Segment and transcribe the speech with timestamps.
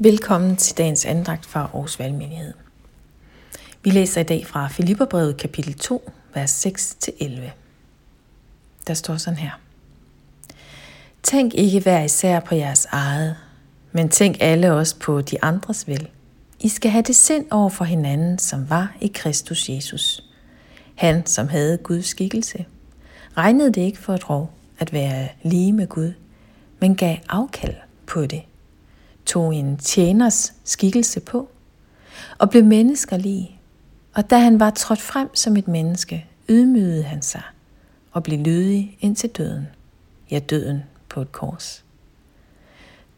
[0.00, 2.52] Velkommen til dagens andagt fra Aarhus Valgmenighed.
[3.82, 7.40] Vi læser i dag fra Filipperbrevet kapitel 2, vers 6-11.
[8.86, 9.50] Der står sådan her.
[11.22, 13.36] Tænk ikke hver især på jeres eget,
[13.92, 16.08] men tænk alle også på de andres vel.
[16.60, 20.24] I skal have det sind over for hinanden, som var i Kristus Jesus.
[20.94, 22.64] Han, som havde Guds skikkelse,
[23.36, 26.12] regnede det ikke for et rov at være lige med Gud,
[26.80, 27.74] men gav afkald
[28.06, 28.42] på det
[29.28, 31.48] tog en tjeners skikkelse på
[32.38, 33.60] og blev menneskerlig.
[34.14, 37.42] Og da han var trådt frem som et menneske, ydmygede han sig
[38.12, 39.66] og blev lydig indtil døden.
[40.30, 41.84] Ja, døden på et kors.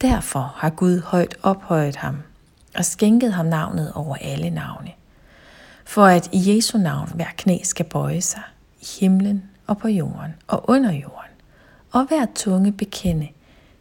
[0.00, 2.16] Derfor har Gud højt ophøjet ham
[2.76, 4.90] og skænket ham navnet over alle navne.
[5.84, 8.42] For at i Jesu navn hver knæ skal bøje sig
[8.80, 11.32] i himlen og på jorden og under jorden,
[11.92, 13.28] og hver tunge bekende,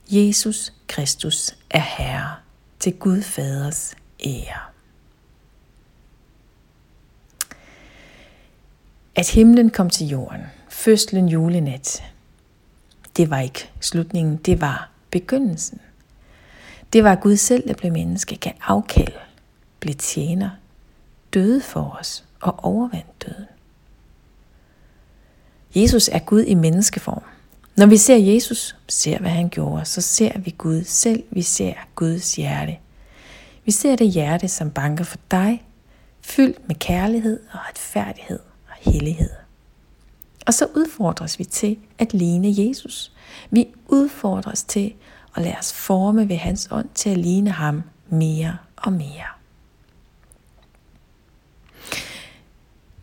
[0.10, 2.36] Jesus Kristus er Herre
[2.80, 4.60] til Gud Faders ære.
[9.16, 12.04] At himlen kom til jorden, fødslen julenat,
[13.18, 15.80] det var ikke slutningen, det var begyndelsen.
[16.94, 19.14] Det var Gud selv, der blev menneske, gav afkald,
[19.80, 20.50] blev tjener,
[21.34, 23.48] døde for os og overvandt døden.
[25.76, 27.24] Jesus er Gud i menneskeform.
[27.78, 31.24] Når vi ser Jesus, ser hvad han gjorde, så ser vi Gud selv.
[31.32, 32.78] Vi ser Guds hjerte.
[33.66, 35.64] Vi ser det hjerte, som banker for dig,
[36.22, 39.30] fyldt med kærlighed og retfærdighed og hellighed.
[40.48, 43.12] Og så udfordres vi til at ligne Jesus.
[43.52, 44.94] Vi udfordres til
[45.36, 49.28] at lade os forme ved hans ånd til at ligne ham mere og mere.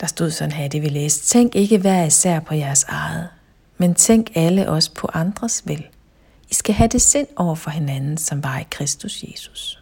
[0.00, 1.26] Der stod sådan her, det vi læste.
[1.26, 3.28] Tænk ikke hver især på jeres eget,
[3.78, 5.86] men tænk alle også på andres vel.
[6.50, 9.80] I skal have det sind over for hinanden, som var i Kristus Jesus.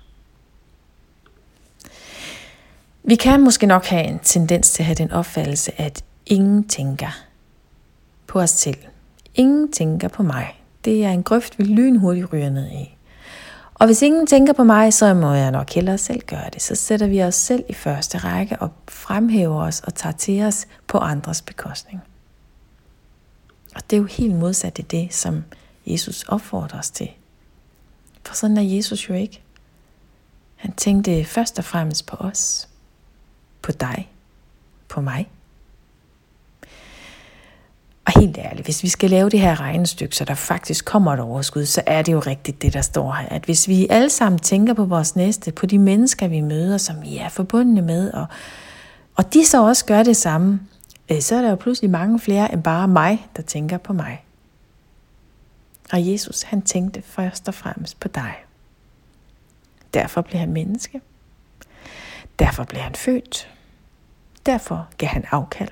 [3.04, 7.24] Vi kan måske nok have en tendens til at have den opfattelse, at ingen tænker
[8.26, 8.78] på os selv.
[9.34, 10.62] Ingen tænker på mig.
[10.84, 12.96] Det er en grøft, vi lynhurtigt ryger ned i.
[13.74, 16.62] Og hvis ingen tænker på mig, så må jeg nok hellere selv gøre det.
[16.62, 20.66] Så sætter vi os selv i første række og fremhæver os og tager til os
[20.86, 22.02] på andres bekostning.
[23.74, 25.44] Og det er jo helt modsat i det, som
[25.86, 27.10] Jesus opfordrer os til.
[28.24, 29.42] For sådan er Jesus jo ikke.
[30.56, 32.68] Han tænkte først og fremmest på os,
[33.62, 34.12] på dig,
[34.88, 35.28] på mig.
[38.04, 41.20] Og helt ærligt, hvis vi skal lave det her regnestykke, så der faktisk kommer et
[41.20, 43.28] overskud, så er det jo rigtigt det, der står her.
[43.28, 47.02] At hvis vi alle sammen tænker på vores næste, på de mennesker, vi møder, som
[47.02, 48.26] vi er forbundne med, og,
[49.16, 50.60] og de så også gør det samme,
[51.12, 54.24] Øh, så er der jo pludselig mange flere end bare mig, der tænker på mig.
[55.92, 58.34] Og Jesus, han tænkte først og fremmest på dig.
[59.94, 61.00] Derfor blev han menneske.
[62.38, 63.48] Derfor blev han født.
[64.46, 65.68] Derfor gav han afkald.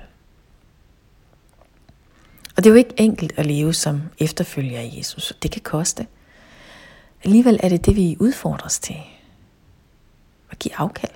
[2.57, 5.33] Og det er jo ikke enkelt at leve som efterfølger af Jesus.
[5.43, 6.07] Det kan koste.
[7.23, 8.95] Alligevel er det det, vi udfordres til.
[10.51, 11.11] At give afkald.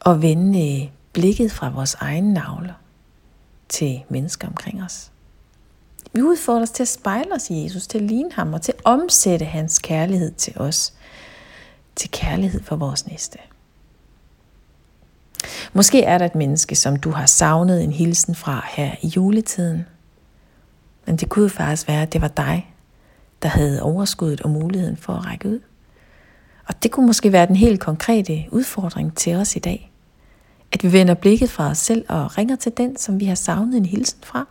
[0.00, 2.74] Og vende øh, blikket fra vores egen navle
[3.68, 5.10] til mennesker omkring os.
[6.12, 8.80] Vi udfordres til at spejle os i Jesus, til at ligne ham og til at
[8.84, 10.94] omsætte hans kærlighed til os,
[11.96, 13.38] til kærlighed for vores næste.
[15.72, 19.86] Måske er der et menneske, som du har savnet en hilsen fra her i juletiden.
[21.06, 22.74] Men det kunne faktisk være, at det var dig,
[23.42, 25.60] der havde overskuddet og muligheden for at række ud.
[26.68, 29.89] Og det kunne måske være den helt konkrete udfordring til os i dag.
[30.72, 33.76] At vi vender blikket fra os selv og ringer til den, som vi har savnet
[33.76, 34.46] en hilsen fra.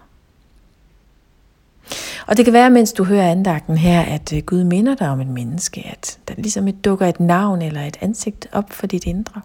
[2.28, 5.22] Og det kan være, mens du hører andagten her, at øh, Gud minder dig om
[5.22, 9.06] et menneske, at der ligesom et dukker et navn eller et ansigt op for dit
[9.06, 9.42] indre.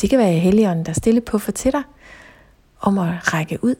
[0.00, 1.82] Det kan være Helligånden, der stille på for til dig,
[2.80, 3.74] om at række ud,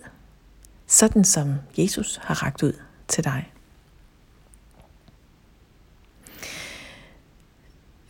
[0.87, 2.73] sådan som Jesus har rakt ud
[3.09, 3.51] til dig.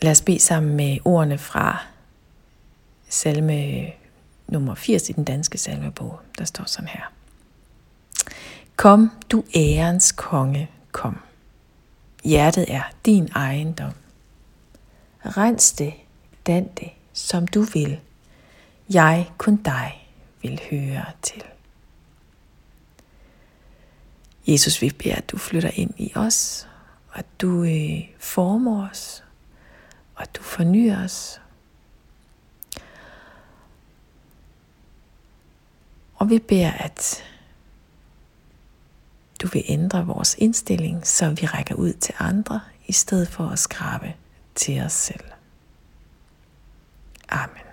[0.03, 1.83] Lad os bede sammen med ordene fra
[3.11, 3.87] salme
[4.49, 6.21] nummer 80 i den danske salmebog.
[6.39, 7.13] Der står sådan her.
[8.77, 11.19] Kom, du ærens konge, kom.
[12.25, 13.93] Hjertet er din ejendom.
[15.25, 15.95] Rens det,
[16.47, 18.01] dan det, som du vil.
[18.91, 20.09] Jeg kun dig
[20.43, 21.43] vil høre til.
[24.47, 26.69] Jesus, vi beder, at du flytter ind i os,
[27.09, 29.25] og at du øh, former os,
[30.15, 31.41] og at du fornyer os,
[36.21, 37.25] Og vi beder, at
[39.43, 43.59] du vil ændre vores indstilling, så vi rækker ud til andre i stedet for at
[43.59, 44.15] skrabe
[44.55, 45.25] til os selv.
[47.29, 47.70] Amen.